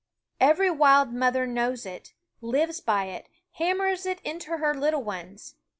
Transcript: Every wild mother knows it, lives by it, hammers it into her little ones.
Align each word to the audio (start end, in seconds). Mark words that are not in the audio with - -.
Every 0.39 0.71
wild 0.71 1.13
mother 1.13 1.45
knows 1.45 1.85
it, 1.85 2.15
lives 2.41 2.79
by 2.81 3.05
it, 3.05 3.29
hammers 3.59 4.07
it 4.07 4.19
into 4.21 4.57
her 4.57 4.73
little 4.73 5.03
ones. 5.03 5.53